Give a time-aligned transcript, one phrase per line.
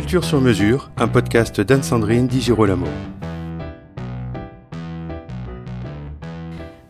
[0.00, 2.86] Culture sur mesure, un podcast d'Anne-Sandrine Di Girolamo.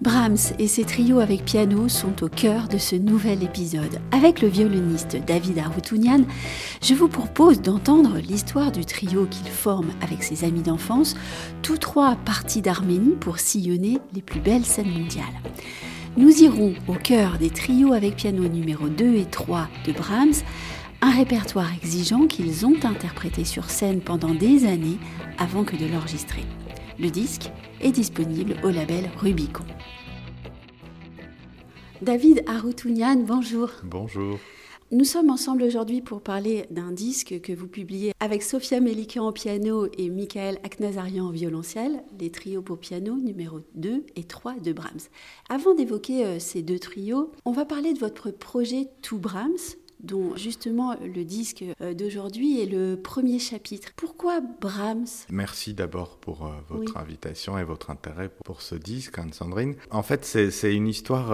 [0.01, 4.01] Brahms et ses trios avec piano sont au cœur de ce nouvel épisode.
[4.13, 6.21] Avec le violoniste David Aroutounian,
[6.81, 11.17] je vous propose d'entendre l'histoire du trio qu'il forme avec ses amis d'enfance,
[11.63, 15.27] tous trois partis d'Arménie pour sillonner les plus belles scènes mondiales.
[16.17, 20.43] Nous irons au cœur des trios avec piano numéro 2 et 3 de Brahms,
[21.03, 24.99] un répertoire exigeant qu'ils ont interprété sur scène pendant des années
[25.39, 26.45] avant que de l'enregistrer.
[26.99, 29.65] Le disque est disponible au label Rubicon.
[32.03, 33.71] David Aroutounian, bonjour.
[33.85, 34.39] Bonjour.
[34.93, 39.31] Nous sommes ensemble aujourd'hui pour parler d'un disque que vous publiez avec Sofia Melikian au
[39.31, 44.73] piano et Michael Aknazarian au violoncelle, les trios pour piano numéro 2 et 3 de
[44.73, 45.03] Brahms.
[45.49, 50.37] Avant d'évoquer euh, ces deux trios, on va parler de votre projet To Brahms, dont
[50.37, 53.89] justement le disque euh, d'aujourd'hui est le premier chapitre.
[53.97, 55.27] Pourquoi Brahms?
[55.31, 59.77] Merci d'abord pour euh, votre invitation et votre intérêt pour ce disque, Anne-Sandrine.
[59.91, 61.33] En fait, c'est une histoire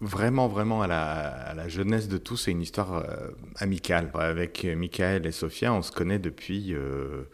[0.00, 2.36] vraiment, vraiment à la, jeunesse de tous.
[2.36, 4.10] C'est une histoire euh, amicale.
[4.14, 6.74] Avec Michael et Sophia, on se connaît depuis...
[6.74, 7.24] Euh,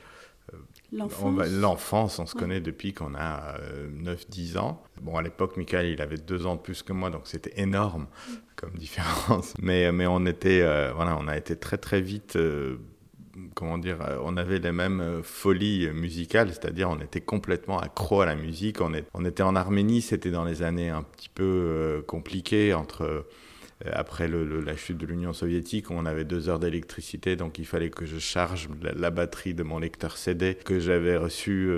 [0.92, 2.18] l'enfance.
[2.18, 3.58] On, se connaît depuis qu'on a
[4.04, 4.82] 9-10 euh, ans.
[5.02, 8.06] Bon, à l'époque, Michael, il avait deux ans de plus que moi, donc c'était énorme
[8.56, 9.54] comme différence.
[9.60, 10.60] Mais, mais on était,
[10.94, 12.38] voilà, on a été très, très vite
[13.54, 18.20] comment dire, euh, on avait les mêmes euh, folies musicales, c'est-à-dire on était complètement accro
[18.20, 18.80] à la musique.
[18.80, 23.26] On, on était en Arménie, c'était dans les années un petit peu euh, compliquées entre
[23.92, 28.06] après la chute de l'Union soviétique, on avait deux heures d'électricité, donc il fallait que
[28.06, 31.70] je charge la, batterie de mon lecteur CD que j'avais reçu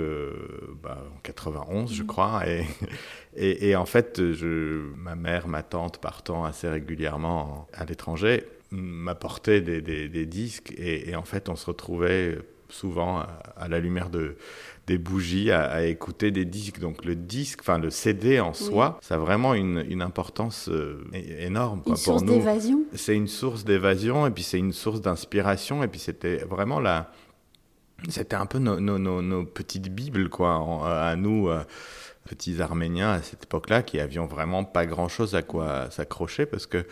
[0.81, 2.05] bah, en 91, je mmh.
[2.05, 2.43] crois.
[3.35, 9.61] Et, et, en fait, je, ma mère, ma tante partant assez régulièrement à l'étranger, m'apportait
[9.61, 12.37] des, des, disques et, en fait on se retrouvait
[12.69, 13.19] souvent
[13.55, 14.37] à, la lumière de
[14.89, 16.79] des bougies à, écouter des disques.
[16.79, 21.05] Donc le disque enfin le CD en soi ça a vraiment une, une importance euh,
[21.13, 22.83] énorme quoi, une source d'évasion.
[22.95, 27.11] C'est une source d'évasion et puis c'est une source d'inspiration et puis c'était vraiment la
[28.07, 30.55] c'était un peu nos, nos, nos, petites bibles quoi
[30.87, 31.63] à nous euh,
[32.29, 36.85] petits Arméniens à cette époque-là qui avions vraiment pas grand-chose à quoi s'accrocher parce que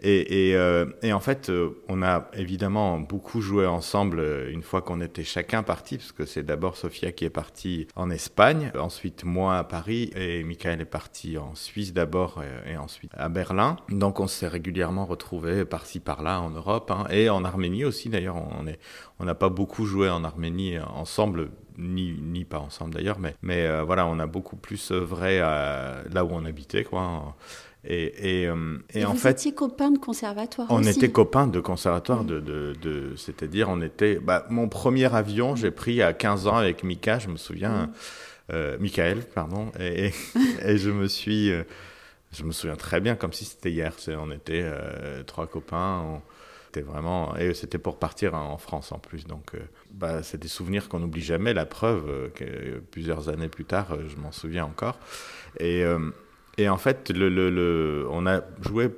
[0.00, 4.82] et, et, euh, en fait euh, on a évidemment beaucoup joué ensemble euh, une fois
[4.82, 9.24] qu'on était chacun parti parce que c'est d'abord Sofia qui est partie en Espagne, ensuite
[9.24, 13.76] moi à Paris et Michael est parti en Suisse d'abord et, ensuite à Berlin.
[13.88, 18.36] Donc on s'est régulièrement retrouvés par-ci par-là en Europe hein, et en Arménie aussi d'ailleurs
[18.36, 18.78] on est
[19.18, 23.66] on n'a pas beaucoup joué en Arménie ensemble ni, ni pas ensemble d'ailleurs, mais, mais
[23.66, 27.34] euh, voilà, on a beaucoup plus œuvré là où on habitait, quoi.
[27.86, 30.90] Et, et, euh, et, en vous fait, étiez copains de conservatoire On aussi.
[30.90, 34.16] était copains de conservatoire, de, de, de c'est-à-dire on était.
[34.16, 37.90] Bah, mon premier avion, j'ai pris à 15 ans avec Mika, je me souviens,
[38.52, 40.12] euh, Michael, pardon, et,
[40.64, 41.52] et, je me suis,
[42.32, 43.92] je me souviens très bien comme si c'était hier.
[44.08, 44.64] On était
[45.26, 46.22] trois copains
[46.82, 49.26] vraiment et c'était pour partir en France en plus.
[49.26, 49.58] Donc, euh,
[49.90, 51.54] bah, c'est des souvenirs qu'on n'oublie jamais.
[51.54, 54.98] La preuve, euh, que plusieurs années plus tard, euh, je m'en souviens encore.
[55.60, 55.84] Et,
[56.58, 58.90] et en fait, le, le, on a joué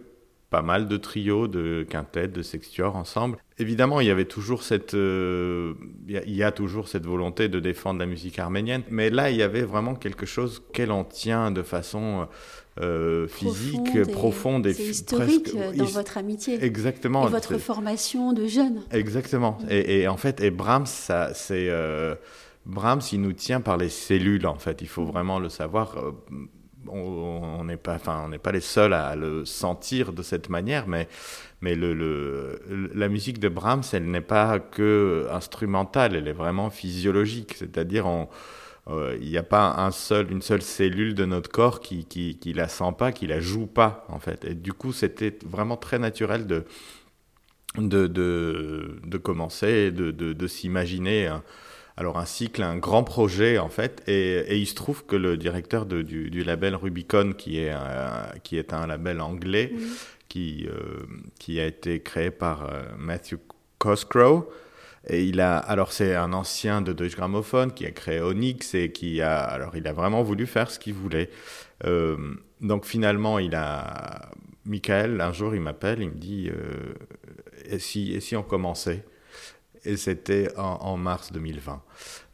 [0.49, 3.37] pas mal de trios, de quintettes, de sextuors ensemble.
[3.59, 5.77] Évidemment, il y avait toujours cette, il
[6.09, 9.65] y, a toujours cette volonté de défendre la musique arménienne, mais là, il y avait
[9.65, 12.27] vraiment quelque chose qu'elle en tient de façon
[12.81, 16.63] euh, physique, profonde et, c'est historique euh, dans votre amitié.
[16.63, 17.27] Exactement.
[17.27, 18.83] Et votre formation de jeune.
[18.91, 19.57] Exactement.
[19.71, 22.15] Et, en fait, et Brahms, ça, c'est euh,
[22.67, 24.47] Brahms, il nous tient par les cellules.
[24.47, 25.97] En fait, il faut vraiment le savoir.
[26.89, 30.87] On n'est pas, enfin, on n'est pas les seuls à le sentir de cette manière,
[30.87, 31.09] mais
[31.63, 36.69] mais le, le, la musique de Brahms, elle n'est pas que instrumentale, elle est vraiment
[36.69, 37.55] physiologique.
[37.57, 38.29] C'est-à-dire, on
[38.89, 42.53] il n'y a pas un seul, une seule cellule de notre corps qui, qui, qui
[42.53, 44.45] la sent pas, qui la joue pas, en fait.
[44.45, 46.65] Et du coup, c'était vraiment très naturel de,
[47.77, 51.31] de, de, de commencer, de, de, de s'imaginer
[51.97, 55.37] alors un cycle, un grand projet en fait, et, et il se trouve que le
[55.37, 59.73] directeur de, du, du, label Rubicon, qui est un, qui est un label anglais,
[60.29, 61.07] qui, euh,
[61.39, 63.37] qui a été créé par euh, Matthew
[63.79, 64.45] Cosgrove,
[65.09, 68.91] et il a, alors c'est un ancien de Deutsche Grammophon qui a créé Onyx et
[68.91, 71.31] qui a, alors il a vraiment voulu faire ce qu'il voulait.
[71.85, 72.17] Euh,
[72.61, 74.31] donc finalement, il a,
[74.65, 76.95] Michael, un jour, il m'appelle, il me dit, euh,
[77.71, 79.05] et si, et si on commençait?
[79.85, 81.81] Et c'était en, mars 2020.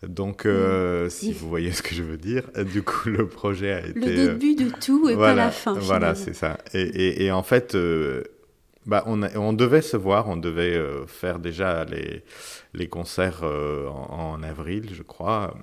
[0.04, 3.86] Donc, euh, si vous voyez ce que je veux dire, du coup, le projet a
[3.86, 4.00] été...
[4.00, 5.72] Le début de tout et voilà, pas la fin.
[5.74, 6.56] Voilà, c'est ça.
[6.72, 7.76] Et, et, et, en fait,
[8.86, 12.24] bah, on, on, devait se voir, on devait faire déjà les,
[12.74, 15.54] les concerts en, en, avril, je crois.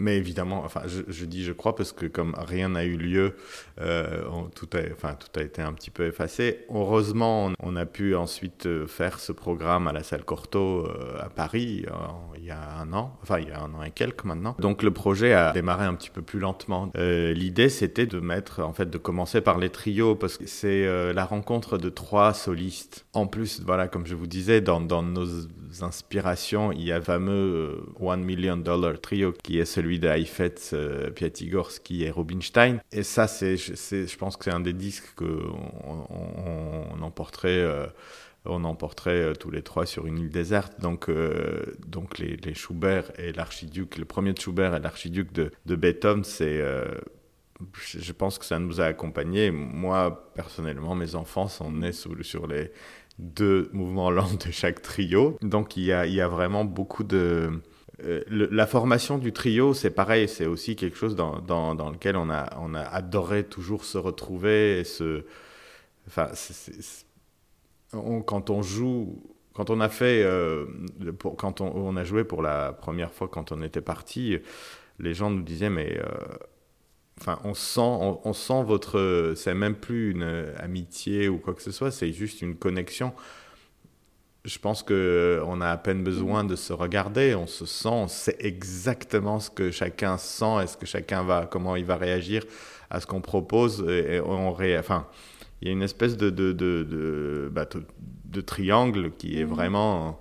[0.00, 3.34] Mais évidemment, enfin, je, dis je crois parce que comme rien n'a eu lieu,
[3.80, 4.22] euh,
[4.54, 6.64] tout, a, enfin, tout a été un petit peu effacé.
[6.72, 11.28] Heureusement, on, a pu ensuite euh, faire ce programme à la salle Cortot euh, à
[11.28, 11.84] Paris
[12.36, 14.56] il y a un an, enfin il y a un an et quelques maintenant.
[14.60, 16.92] Donc le projet a démarré un petit peu plus lentement.
[16.96, 21.12] Euh, L'idée c'était de mettre, en fait, de commencer par les trios parce que c'est
[21.12, 23.04] la rencontre de trois solistes.
[23.12, 25.26] En plus, voilà, comme je vous disais, dans, dans nos
[25.80, 30.70] inspirations, il y a le fameux One Million Dollar Trio qui est celui de Heifetz,
[30.72, 32.80] euh, Piatigorsky et Rubinstein.
[32.92, 36.06] Et ça, c'est, je pense que c'est un des disques qu'on
[36.90, 37.48] on, emporterait.
[37.48, 37.86] Euh,
[38.44, 40.80] on emporterait euh, tous les trois sur une île déserte.
[40.80, 45.50] Donc, euh, donc les, les, Schubert et l'archiduc, le premier de Schubert et l'archiduc de,
[45.66, 46.84] de Beethoven, c'est, euh,
[47.82, 49.50] je pense que ça nous a accompagnés.
[49.50, 52.14] Moi, personnellement, mes enfants sont nés sur
[52.46, 52.72] les
[53.18, 55.36] deux mouvements lents de chaque trio.
[55.42, 57.60] Donc, il y a, il y a vraiment beaucoup de,
[58.04, 62.30] euh, la formation du trio, c'est pareil, c'est aussi quelque chose dans, dans, lequel on
[62.30, 65.24] a, on a adoré toujours se retrouver et se.
[66.06, 66.28] Enfin,
[68.26, 69.20] quand on joue,
[69.52, 70.66] quand on a fait, euh,
[71.18, 74.38] pour, quand on, on, a joué pour la première fois, quand on était parti,
[75.00, 75.98] les gens nous disaient, mais.
[75.98, 76.36] Euh,
[77.20, 79.32] enfin, on sent, on, on sent votre.
[79.36, 83.12] C'est même plus une amitié ou quoi que ce soit, c'est juste une connexion
[84.44, 88.36] je pense qu'on a à peine besoin de se regarder, on se sent, on sait
[88.40, 92.44] exactement ce que chacun sent, est-ce que chacun va, comment il va réagir
[92.90, 93.84] à ce qu'on propose.
[93.88, 94.78] Et on ré...
[94.78, 95.06] enfin,
[95.60, 97.66] il y a une espèce de, de, de, de, bah,
[98.24, 100.20] de triangle qui est vraiment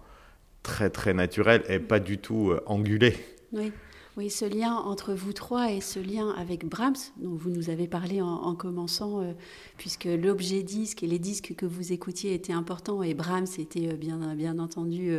[0.63, 3.15] très très naturel et pas du tout euh, angulé.
[3.53, 3.71] Oui.
[4.17, 7.87] Oui, ce lien entre vous trois et ce lien avec Brahms, dont vous nous avez
[7.87, 9.33] parlé en, en commençant, euh,
[9.77, 13.95] puisque l'objet disque et les disques que vous écoutiez étaient importants et Brahms était euh,
[13.95, 15.15] bien, entendu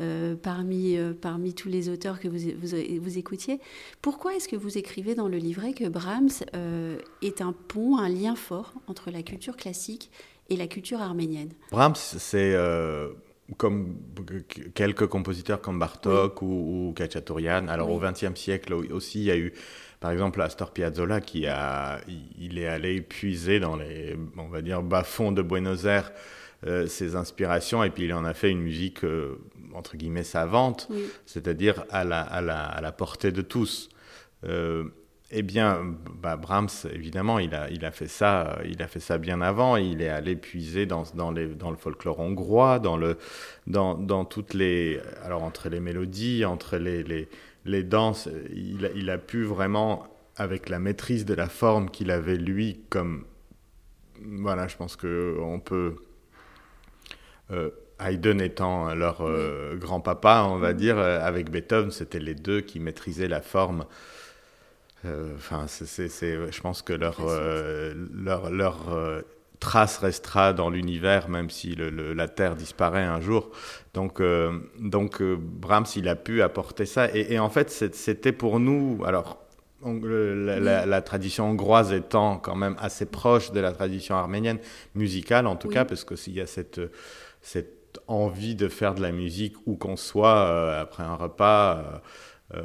[0.00, 2.38] euh, parmi, parmi tous les auteurs que vous,
[3.02, 3.58] vous, écoutiez.
[4.00, 6.30] Pourquoi est-ce que vous écrivez dans le livret que Brahms
[7.22, 10.08] est un pont, un lien fort entre la culture classique
[10.50, 11.50] et la culture arménienne?
[11.72, 12.54] Brahms, c'est
[13.56, 13.96] comme
[14.74, 16.48] quelques compositeurs comme Bartok oui.
[16.48, 17.68] ou, ou.
[17.68, 17.96] Alors oui.
[17.96, 19.52] au XXe siècle aussi, il y a eu
[20.00, 22.00] par exemple Astor Piazzolla qui a,
[22.38, 26.12] il est allé puiser dans les, on va dire, bas-fonds de Buenos Aires
[26.66, 29.38] euh, ses inspirations et puis il en a fait une musique euh,
[29.74, 31.04] entre guillemets savante, oui.
[31.26, 33.88] c'est-à-dire à la, à, la, à la portée de tous.
[34.44, 34.84] Euh,
[35.30, 39.18] eh bien, bah, Brahms, évidemment, il a, il a fait ça, il a fait ça
[39.18, 39.76] bien avant.
[39.76, 43.16] Il est allé puiser dans, dans, les, dans le folklore hongrois, dans le,
[43.66, 47.28] dans, dans toutes les, alors entre les mélodies, entre les, les,
[47.64, 50.06] les danses, il a, il a pu vraiment,
[50.36, 53.24] avec la maîtrise de la forme qu'il avait lui, comme,
[54.20, 55.96] voilà, je pense que on peut.
[57.52, 62.60] Euh, Haydn étant leur euh, grand-papa, on va dire, euh, avec Beethoven, c'était les deux
[62.62, 63.84] qui maîtrisaient la forme.
[65.04, 65.66] Enfin,
[65.98, 69.22] euh, je pense que leur, euh, leur, leur euh,
[69.60, 73.50] trace restera dans l'univers, même si le, le, la Terre disparaît un jour.
[73.94, 77.14] Donc, euh, donc euh, Brahms, il a pu apporter ça.
[77.14, 79.02] Et, et en fait, c'était pour nous.
[79.06, 79.38] Alors,
[79.82, 84.58] on, la, la, la, tradition hongroise étant quand même assez proche de la tradition arménienne,
[84.94, 85.74] musicale en tout oui.
[85.74, 86.80] cas, parce qu'il y a cette,
[87.40, 92.02] cette envie de faire de la musique où qu'on soit euh, après un repas.
[92.54, 92.58] Euh,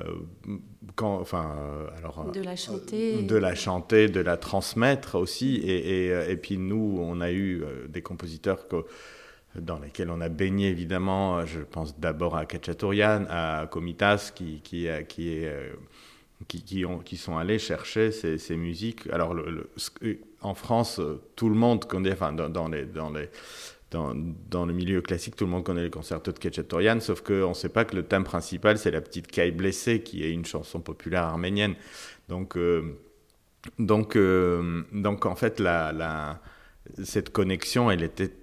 [0.48, 0.58] euh,
[0.96, 5.58] quand, enfin, euh, alors, de la chanter, de la chanter, de la transmettre aussi.
[5.58, 8.86] Et, et, et puis nous, on a eu des compositeurs que,
[9.60, 11.46] dans lesquels on a baigné évidemment.
[11.46, 15.72] Je pense d'abord à Kachaturian, à Komitas, qui, qui, qui est
[16.48, 19.08] qui, qui, ont, qui sont allés chercher ces, ces musiques.
[19.12, 19.70] Alors, le,
[20.02, 21.02] le, en France,
[21.36, 23.30] tout le monde connaît, enfin, dans, dans les, dans les,
[23.96, 24.14] dans,
[24.50, 27.54] dans, le milieu classique, tout le monde connaît le concerto de Ketchatorian, sauf qu'on ne
[27.54, 30.82] sait pas que le thème principal, c'est la petite caille blessée, qui est une chanson
[30.82, 31.76] populaire arménienne.
[32.28, 32.98] Donc, euh,
[33.80, 36.42] donc, euh, donc en fait, la, la,
[37.04, 38.34] cette connexion, elle était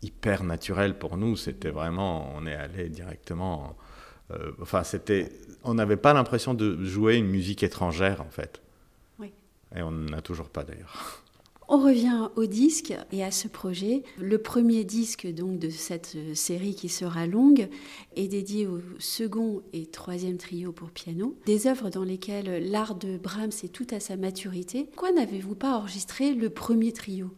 [0.00, 1.36] hyper naturelle pour nous.
[1.36, 3.76] C'était vraiment, on est allé directement.
[4.30, 5.32] Euh, enfin, c'était,
[5.64, 8.62] on n'avait pas l'impression de jouer une musique étrangère, en fait.
[9.18, 9.32] Oui.
[9.74, 11.24] Et on n'en a toujours pas d'ailleurs.
[11.72, 14.02] On revient au disque et à ce projet.
[14.18, 17.68] Le premier disque donc de cette série qui sera longue
[18.16, 23.18] est dédié au second et troisième trio pour piano, des œuvres dans lesquelles l'art de
[23.18, 24.88] Brahms est tout à sa maturité.
[24.90, 27.30] Pourquoi n'avez-vous pas enregistré le premier trio?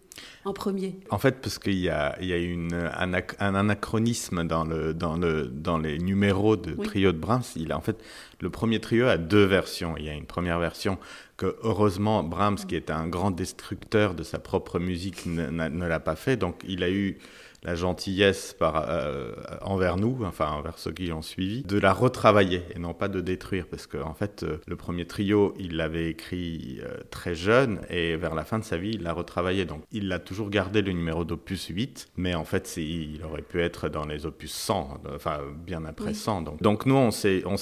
[0.45, 4.45] En premier En fait, parce qu'il y a, il y a une, un, un, anachronisme
[4.45, 7.43] dans, le, dans, le, dans les numéros de trio de Brahms.
[7.57, 8.03] Il a, en fait,
[8.41, 9.95] le premier trio a deux versions.
[9.97, 10.99] Il y a une première version
[11.37, 16.17] que, heureusement, Brahms, qui est un grand destructeur de sa propre musique, ne l'a pas
[16.17, 16.37] fait.
[16.37, 17.19] Donc, il a eu
[17.63, 22.63] la gentillesse par, euh, envers nous, enfin envers ceux qui ont suivi, de la retravailler
[22.75, 23.67] et non pas de détruire.
[23.69, 28.17] Parce qu'en en fait, euh, le premier trio, il l'avait écrit euh, très jeune et
[28.17, 29.65] vers la fin de sa vie, il l'a retravaillé.
[29.65, 33.61] Donc il a toujours gardé le numéro d'opus 8, mais en fait, il aurait pu
[33.61, 36.43] être dans les opus 100, enfin bien après 100.
[36.43, 37.11] Donc, donc nous, on,
[37.47, 37.57] on,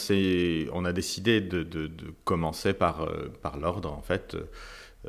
[0.73, 3.07] on a décidé de, de, de commencer par,
[3.43, 4.37] par l'ordre, en fait.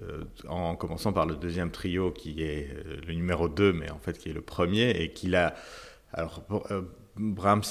[0.01, 3.99] Euh, en commençant par le deuxième trio qui est euh, le numéro 2, mais en
[3.99, 5.53] fait qui est le premier, et qu'il a...
[7.21, 7.63] Brahms,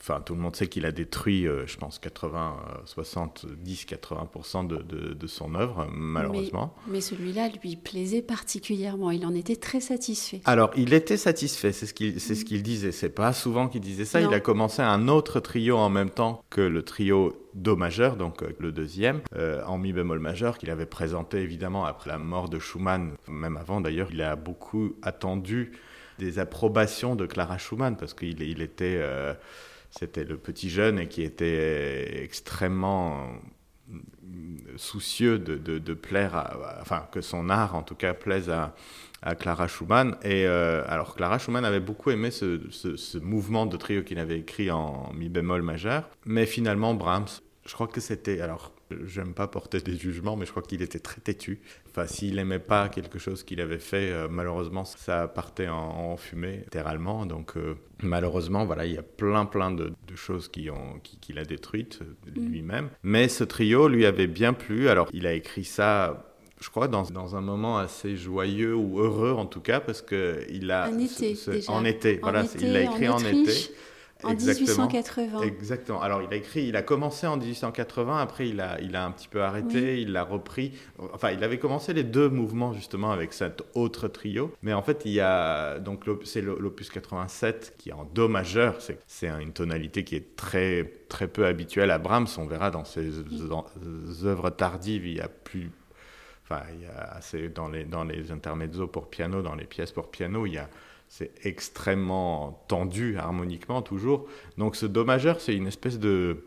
[0.00, 5.14] enfin tout le monde sait qu'il a détruit, je pense, 80, 70, 80% de, de,
[5.14, 6.74] de, son œuvre, malheureusement.
[6.88, 10.40] Mais, celui-là lui plaisait particulièrement, il en était très satisfait.
[10.44, 12.92] Alors, il était satisfait, c'est ce qu'il ce qu'il disait.
[12.92, 14.20] C'est pas souvent qu'il disait ça.
[14.20, 18.42] Il a commencé un autre trio en même temps que le trio Do majeur, donc
[18.42, 22.48] euh, le deuxième, euh, en mi bémol majeur, qu'il avait présenté évidemment après la mort
[22.48, 24.08] de Schumann, même avant d'ailleurs.
[24.12, 25.72] Il a beaucoup attendu
[26.20, 29.34] des approbations de Clara Schumann parce qu'il il était, euh,
[29.90, 33.28] c'était le petit jeune et qui était extrêmement
[34.76, 38.74] soucieux de, plaire, enfin que son art en tout cas plaise à,
[39.34, 40.16] Clara Schumann.
[40.22, 44.70] Et alors Clara Schumann avait beaucoup aimé ce, ce mouvement de trio qu'il avait écrit
[44.70, 48.40] en mi bémol majeur, mais finalement Brahms je crois que c'était.
[48.40, 48.72] Alors,
[49.04, 51.60] j'aime pas porter des jugements, mais je crois qu'il était très têtu.
[51.88, 56.58] Enfin, s'il aimait pas quelque chose qu'il avait fait, euh, malheureusement, ça partait en, fumée,
[56.64, 57.26] littéralement.
[57.26, 62.00] Donc, euh, malheureusement, voilà, il y a plein, plein de, choses qu'il qui, a détruites
[62.02, 62.48] euh, mm.
[62.50, 62.90] lui-même.
[63.02, 64.88] Mais ce trio lui avait bien plu.
[64.88, 66.26] Alors, il a écrit ça
[66.60, 70.70] je crois, dans, dans, un moment assez joyeux ou heureux en tout cas, parce qu'il
[70.70, 70.90] a...
[70.90, 71.72] En été, déjà.
[71.72, 73.72] En été, voilà, il l'a écrit en, en été.
[74.22, 75.42] En 1880.
[75.42, 76.00] Exactement.
[76.00, 79.10] Alors, il a écrit, il a commencé en 1880, après, il a, il a un
[79.10, 80.72] petit peu arrêté, il l'a repris.
[81.12, 84.54] Enfin, il avait commencé les deux mouvements, justement, avec cet autre trio.
[84.62, 88.76] Mais en fait, il y a, donc, c'est l'opus 87 qui est en Do majeur.
[89.06, 92.28] C'est une tonalité qui est très, très peu habituelle à Brahms.
[92.38, 93.10] On verra dans ses
[94.24, 95.70] œuvres tardives, il y a plus.
[96.44, 100.10] Enfin, il y a dans les, dans les intermezzo pour piano, dans les pièces pour
[100.10, 100.68] piano, il y a
[101.10, 104.28] c'est extrêmement tendu harmoniquement toujours.
[104.58, 106.44] Donc ce do majeur, c'est une espèce de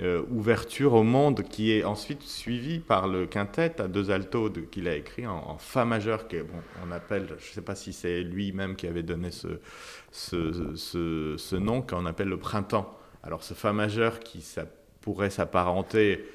[0.00, 4.88] euh, ouverture au monde qui est ensuite suivie par le quintet à deux altos qu'il
[4.88, 8.20] a écrit en, fa majeur, qui bon, on appelle, je ne sais pas si c'est
[8.20, 9.60] lui-même qui avait donné ce,
[10.12, 12.98] ce, ce, nom qu'on appelle le printemps.
[13.22, 14.66] Alors ce fa majeur qui ça
[15.00, 16.26] pourrait s'apparenter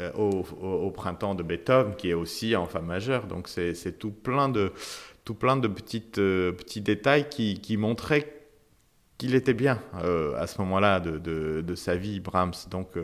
[0.00, 3.26] euh, au, au, printemps de Beethoven, qui est aussi en fa majeur.
[3.26, 4.72] Donc c'est tout plein de
[5.24, 8.40] tout plein de petites, euh, petits détails qui, qui montraient
[9.18, 11.18] qu'il était bien euh, à ce moment-là de,
[11.60, 12.68] de, sa vie, Brahms.
[12.70, 12.96] Donc,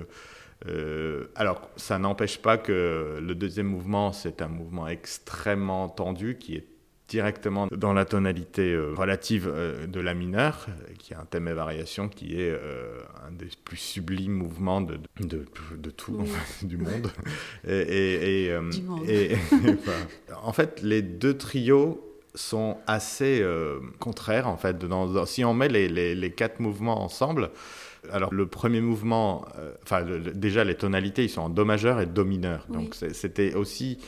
[0.66, 6.56] euh, alors, ça n'empêche pas que le deuxième mouvement, c'est un mouvement extrêmement tendu qui
[6.56, 6.66] est
[7.06, 9.50] directement dans la tonalité relative
[9.88, 10.66] de la mineure,
[10.98, 12.52] qui a un thème et variation qui est
[13.26, 15.46] un des plus sublimes mouvements de, de,
[15.76, 16.20] de tout,
[16.62, 17.10] du monde.
[17.66, 19.08] Et, et, du monde.
[19.08, 19.36] et
[20.42, 22.07] en fait, les deux trios
[22.38, 24.76] sont assez euh, contraires en fait.
[25.26, 27.50] si on met les, quatre mouvements ensemble,
[28.12, 30.04] alors le premier mouvement, euh, enfin
[30.34, 32.66] déjà les tonalités, ils sont en do majeur et do mineur.
[32.68, 33.98] Donc c'était aussi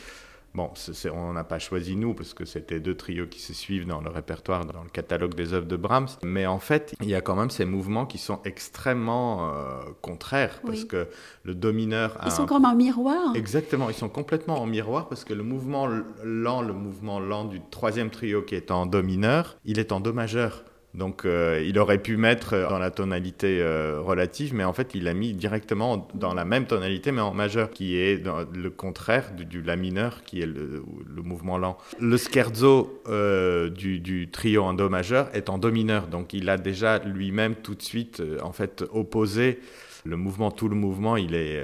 [0.53, 0.69] Bon,
[1.13, 4.09] on n'a pas choisi nous parce que c'était deux trios qui se suivent dans le
[4.09, 6.09] répertoire, dans le catalogue des œuvres de Brahms.
[6.23, 10.61] Mais en fait, il y a quand même ces mouvements qui sont extrêmement euh, contraires
[10.65, 11.07] parce que
[11.43, 12.17] le do mineur.
[12.25, 13.35] Ils sont comme en miroir.
[13.35, 15.87] Exactement, ils sont complètement en miroir parce que le mouvement
[16.23, 20.01] lent, le mouvement lent du troisième trio qui est en do mineur, il est en
[20.01, 20.65] do majeur.
[20.93, 25.05] Donc euh, il aurait pu mettre dans la tonalité euh, relative, mais en fait il
[25.05, 28.21] l'a mis directement dans la même tonalité, mais en majeur, qui est
[28.53, 30.83] le contraire du, la mineur, qui est le,
[31.23, 31.77] mouvement lent.
[31.99, 36.57] Le scherzo euh, du, trio en do majeur est en do mineur, donc il a
[36.57, 39.59] déjà lui-même tout de suite en fait opposé
[40.03, 41.63] le mouvement, tout le mouvement, il est,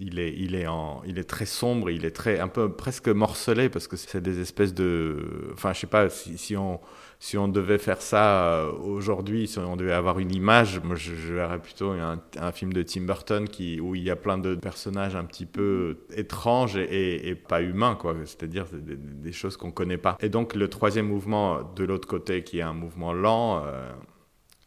[0.00, 4.40] il est, très sombre, il est très, un peu presque morcelé parce que c'est des
[4.40, 9.76] espèces de, enfin, je sais pas si on devait faire ça euh, aujourd'hui, si on
[9.76, 13.46] devait avoir une image, moi je, verrais plutôt un, film de Tim Burton
[13.82, 18.16] où il y a plein de personnages un petit peu étranges et, pas humains, quoi.
[18.24, 20.16] C'est-à-dire des, choses qu'on connaît pas.
[20.20, 23.90] Et donc le troisième mouvement de l'autre côté, qui est un mouvement lent, euh,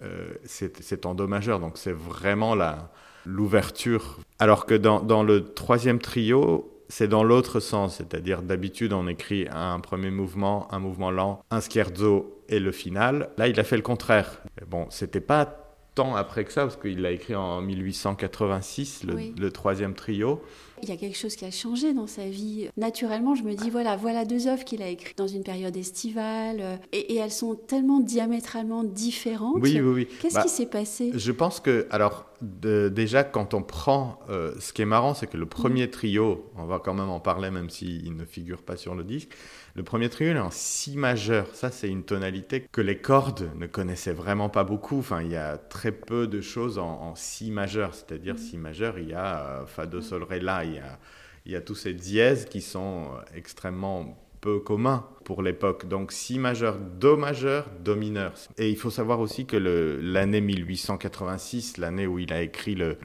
[0.04, 1.60] euh, c'est en do majeur.
[1.60, 2.92] Donc c'est vraiment la
[3.26, 4.20] l'ouverture.
[4.40, 9.48] Alors que dans, dans, le troisième trio, c'est dans l'autre sens, c'est-à-dire d'habitude on écrit
[9.52, 13.30] un premier mouvement, un mouvement lent, un scherzo et le final.
[13.38, 14.42] Là, il a fait le contraire.
[14.68, 15.60] Bon, c'était pas
[15.96, 20.42] tant après que ça, parce qu'il l'a écrit en 1886, le, le troisième trio
[20.84, 22.68] il y a quelque chose qui a changé dans sa vie.
[22.78, 26.58] Naturellement, je me dis, voilà, voilà deux œuvres qu'il a écrites dans une période estivale,
[26.60, 29.58] euh, et, elles sont tellement diamétralement différentes.
[29.62, 30.08] Oui, oui, oui.
[30.22, 31.12] Qu'est-ce bah, qui s'est passé?
[31.16, 35.38] Je pense que, alors, déjà, quand on prend, euh, ce qui est marrant, c'est que
[35.38, 38.96] le premier trio, on va quand même en parler, même s'il ne figure pas sur
[38.96, 39.32] le disque,
[39.76, 41.48] le premier trio est en si majeur.
[41.54, 45.00] Ça, c'est une tonalité que les cordes ne connaissaient vraiment pas beaucoup.
[45.00, 47.96] Enfin, il y a très peu de choses en, si majeur.
[47.96, 50.66] C'est-à-dire, si majeur, il y a euh, Fa, Do, Sol, Ré, La.
[50.66, 51.00] Il y a,
[51.46, 55.88] il y a tous ces dièses qui sont extrêmement peu commun pour l'époque.
[55.88, 58.34] Donc si majeur, do majeur, do mineur.
[58.58, 62.98] Et il faut savoir aussi que l'année 1886, l'année où il a écrit le,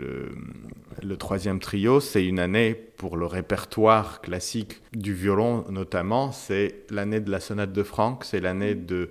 [1.00, 6.33] le, troisième trio, c'est une année pour le répertoire classique du violon notamment.
[6.33, 9.11] C'est l'année de la sonate de Franck, c'est l'année de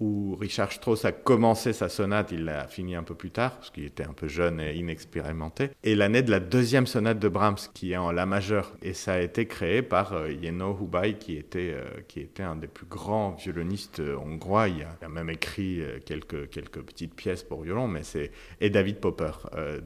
[0.00, 3.70] où Richard Strauss a commencé sa sonate, il l'a fini un peu plus tard, parce
[3.70, 5.70] qu'il était un peu jeune et inexpérimenté.
[5.84, 8.72] Et l'année de la deuxième sonate de Brahms, qui est en La majeure.
[8.82, 10.78] Et ça a été créé par euh, Yeno
[11.20, 14.68] qui était, euh, qui était un des plus grands violonistes euh, hongrois.
[14.68, 18.32] Il a, même écrit quelques, quelques petites pièces pour violon, mais c'est.
[18.60, 19.30] Et David Popper,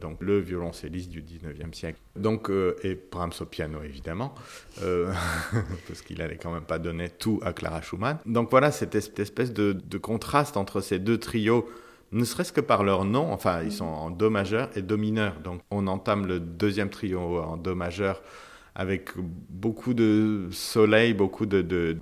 [0.00, 1.98] donc le violoncelliste du 19e siècle.
[2.16, 2.50] Donc,
[2.82, 4.34] et Brahms au piano, évidemment,
[4.80, 8.18] parce qu'il n'allait quand même pas donner tout à Clara Schumann.
[8.24, 11.68] Donc voilà, cette espèce de contraste entre ces deux trios,
[12.12, 15.34] ne serait-ce que par leur nom, enfin ils sont en Do majeur et Do mineur.
[15.44, 18.22] Donc on entame le deuxième trio en Do majeur
[18.78, 21.98] avec beaucoup de soleil, beaucoup de,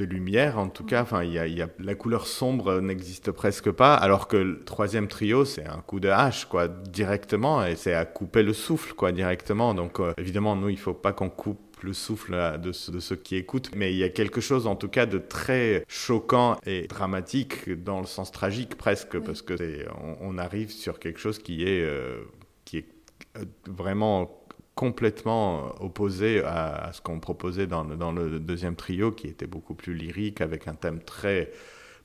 [0.00, 1.02] lumière en tout cas.
[1.02, 5.64] Enfin, y a, la couleur sombre n'existe presque pas, alors que le troisième trio, c'est
[5.64, 9.74] un coup de hache, quoi, directement, et c'est à couper le souffle, quoi, directement.
[9.74, 13.70] Donc, euh, évidemment, nous, il faut pas qu'on coupe le souffle de, ceux qui écoutent.
[13.74, 18.00] Mais il y a quelque chose en tout cas de très choquant et dramatique dans
[18.00, 19.54] le sens tragique presque, parce que
[20.20, 22.20] on, arrive sur quelque chose qui est, euh,
[22.64, 22.88] qui est
[23.36, 24.44] euh, vraiment
[24.74, 29.74] complètement opposé à, ce qu'on proposait dans le, dans le deuxième trio, qui était beaucoup
[29.74, 31.50] plus lyrique, avec un thème très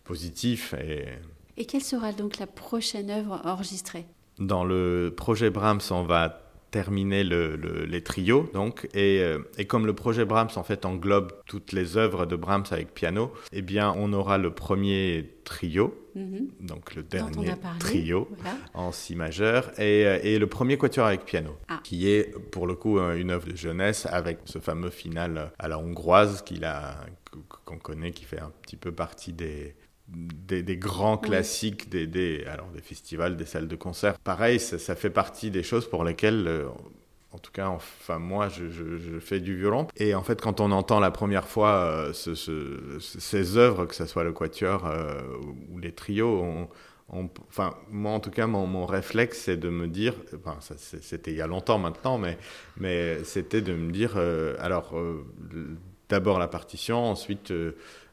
[0.03, 0.73] positif.
[0.73, 1.05] Et,
[1.57, 4.05] et quelle sera donc la prochaine œuvre enregistrée?
[4.39, 7.55] Dans le projet Brahms, on va terminer le,
[7.85, 8.49] les trios.
[8.53, 12.35] Donc, et, euh, et, comme le projet Brahms en fait englobe toutes les œuvres de
[12.35, 16.49] Brahms avec piano, eh bien, on aura le premier trio, mhm.
[16.61, 18.27] donc le dernier trio
[18.73, 21.79] en si majeur, et, euh, et, le premier quatuor avec piano, ah.
[21.83, 25.77] qui est pour le coup une œuvre de jeunesse avec ce fameux final à la
[25.77, 26.95] hongroise qu'il a
[27.65, 29.75] qu'on connaît, qui fait un petit peu partie des,
[30.07, 34.17] des, grands classiques des, des, alors des festivals, des salles de concert.
[34.19, 36.67] Pareil, ça, fait partie des choses pour lesquelles, euh,
[37.31, 39.87] en tout cas, enfin moi, je, fais du violon.
[39.97, 44.23] Et en fait, quand on entend la première fois euh, ces œuvres, que ce soit
[44.23, 45.21] le quatuor euh,
[45.71, 46.67] ou les trios,
[47.09, 51.41] enfin, moi, en tout cas, mon, réflexe, c'est de me dire, enfin, c'était il y
[51.41, 52.37] a longtemps maintenant, mais,
[52.77, 54.17] mais c'était de me dire,
[54.59, 54.93] alors,
[56.09, 57.53] d'abord la partition, ensuite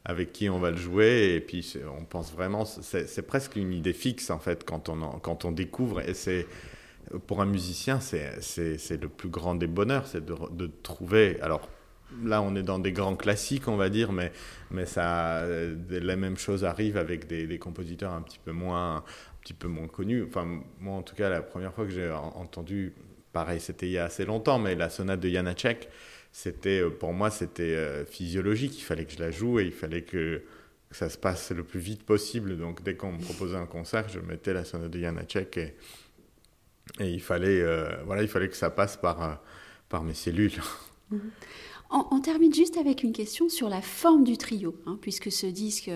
[0.04, 1.34] avec qui on va le jouer.
[1.34, 5.44] Et puis, on pense vraiment, c'est presque une idée fixe, en fait, quand on, quand
[5.44, 6.00] on découvre.
[6.00, 6.46] Et c'est,
[7.26, 11.40] pour un musicien, c'est le plus grand des bonheurs, c'est de, de, trouver.
[11.40, 11.68] Alors,
[12.24, 14.32] là, on est dans des grands classiques, on va dire, mais,
[14.70, 15.44] mais ça,
[15.88, 19.04] la même chose arrive avec des, des, compositeurs un petit peu moins, un
[19.42, 20.24] petit peu moins connus.
[20.28, 22.94] Enfin, moi, en tout cas, la première fois que j'ai entendu,
[23.32, 25.88] pareil, c'était il y a assez longtemps, mais la sonate de Janacek,
[26.32, 28.78] c'était euh, pour moi c'était euh, physiologique.
[28.78, 30.42] Il fallait que je la joue et il fallait que,
[30.92, 32.58] ça se passe le plus vite possible.
[32.58, 35.74] Donc dès qu'on me proposait un concert, je mettais la sonate de Janacek et,
[36.98, 39.40] et il fallait euh, voilà il fallait que ça passe par
[39.88, 40.60] par mes cellules.
[41.10, 41.30] Mhm.
[41.92, 45.90] On, termine juste avec une question sur la forme du trio, hein, puisque ce disque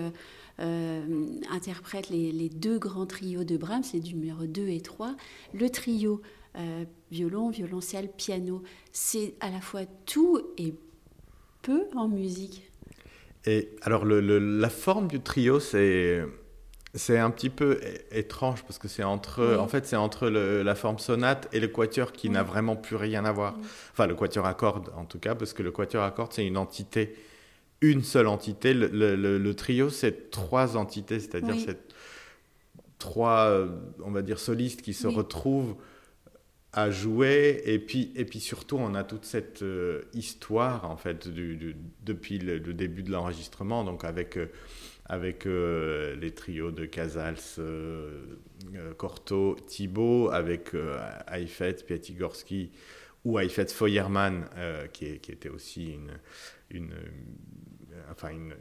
[0.57, 5.15] interprète les, les, deux grands trios de Brahms, les numéros 2 et 3.
[5.53, 6.21] Le trio
[6.57, 8.63] euh, violon, violoncelle, piano.
[8.91, 10.73] C'est à la fois tout et
[11.61, 12.63] peu en musique.
[13.45, 16.23] Et alors, la forme du trio, c'est.
[16.97, 20.97] C'est un petit peu étrange parce que c'est entre, en fait, c'est entre la forme
[20.97, 23.55] sonate et le quatuor qui n'a vraiment plus rien à voir.
[23.91, 26.47] Enfin, le quatuor à cordes, en tout cas, parce que le quatuor à cordes, c'est
[26.47, 27.13] une entité,
[27.81, 28.73] une seule entité.
[28.73, 31.79] Le, trio, c'est trois entités, c'est-à-dire c'est
[32.97, 33.67] trois, euh,
[34.01, 35.75] on va dire, solistes qui se retrouvent
[36.75, 37.61] à jouer.
[37.65, 42.59] Et puis et puis surtout on a toute cette euh, histoire en fait depuis le,
[42.59, 44.47] début de l'enregistrement donc avec euh,
[45.05, 47.37] avec euh, les trios de Casals,
[48.97, 50.71] Corto, Thibault, avec
[51.31, 52.71] Heifetz, Piatigorsky
[53.23, 54.47] ou Aifet Feuermann,
[54.93, 56.11] qui, était aussi une,
[56.71, 56.93] une,
[58.09, 58.55] enfin une,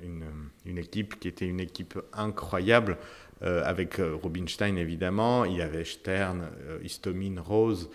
[0.66, 2.98] une, équipe qui était une équipe incroyable,
[3.42, 6.48] avec Rubinstein évidemment, il y avait Stern,
[6.82, 7.90] Istomin, Rose.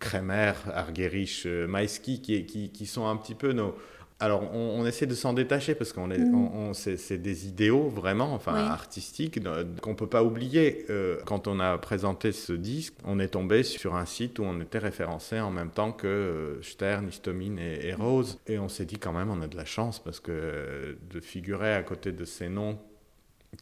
[0.00, 3.74] Kremer, Argerich, Maïski, qui, qui, qui, sont un petit peu nos,
[4.20, 6.72] alors, on, essaie de s'en détacher parce qu'on est, mm.
[6.72, 9.38] c'est, des idéaux vraiment, enfin artistiques,
[9.82, 10.86] qu'on ne peut pas oublier.
[10.88, 14.60] Euh, quand on a présenté ce disque, on est tombé sur un site où on
[14.60, 18.38] était référencé en même temps que euh, Stern, Histomine et, Rose.
[18.46, 21.18] Et on s'est dit quand même, on a de la chance parce que euh, de
[21.18, 22.78] figurer à côté de ces noms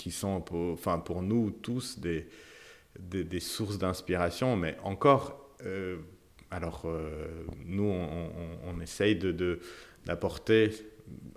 [0.02, 2.26] qui sont, pour, enfin, pour nous tous, des,
[2.98, 5.56] des, sources d'inspiration, mais encore.
[6.50, 6.86] alors,
[7.64, 9.60] nous, on, essaye de
[10.04, 10.72] d'apporter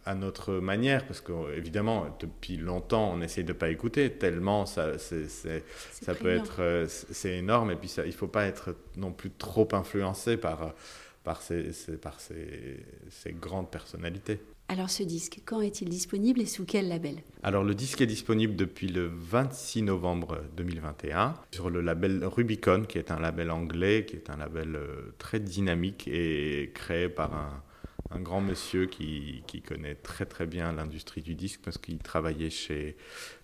[0.05, 4.99] à notre manière, parce qu'évidemment, depuis longtemps, on essaye de ne pas écouter, tellement ça,
[4.99, 8.75] c'est, ça peut être, euh, c'est énorme, et puis ça, il ne faut pas être
[8.97, 10.75] non plus trop influencé par,
[11.23, 14.39] par, ces, par ces, ces, grandes personnalités.
[14.67, 17.17] Alors ce disque, quand est-il disponible et sous quel label?
[17.43, 22.97] Alors le disque est disponible depuis le 26 novembre 2021 sur le label Rubicon, qui
[22.97, 27.63] est un label anglais, qui est un label euh, très dynamique et créé par
[28.11, 32.95] un grand monsieur qui, connaît très très bien l'industrie du disque parce qu'il travaillait chez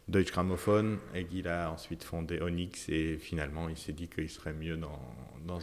[0.08, 4.54] Deutsche Grammophon et qu'il a ensuite fondé Onyx et finalement il s'est dit qu'il serait
[4.54, 5.60] mieux dans,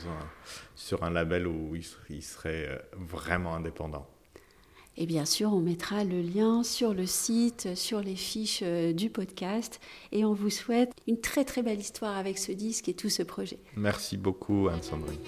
[0.75, 4.09] sur un label où il serait, euh, vraiment indépendant.
[5.01, 9.11] Et bien sûr, on mettra le lien sur le site, sur les fiches euh, du
[9.11, 9.79] podcast.
[10.11, 13.23] Et on vous souhaite une très très belle histoire avec ce disque et tout ce
[13.23, 13.61] projet.
[13.77, 15.21] Merci beaucoup, Anne-Sandrine.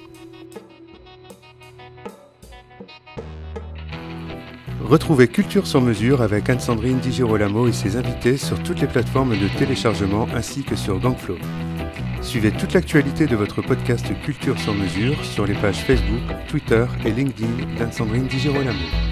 [4.82, 9.38] Retrouvez Culture sur mesure avec Anne-Sandrine Di Girolamo et ses invités sur toutes les plateformes
[9.38, 11.38] de téléchargement ainsi que sur Gangflow.
[12.22, 17.12] Suivez toute l'actualité de votre podcast Culture sur mesure sur les pages Facebook, Twitter et
[17.12, 19.09] LinkedIn d'Anne-Sandrine Di Girolamo.